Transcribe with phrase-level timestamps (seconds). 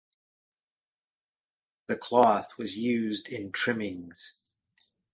[1.85, 4.39] The cloth was used in trimmings.